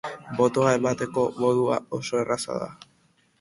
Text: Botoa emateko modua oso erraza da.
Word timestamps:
Botoa 0.37 0.71
emateko 0.77 1.25
modua 1.43 1.77
oso 1.99 2.19
erraza 2.23 2.59
da. 2.65 2.73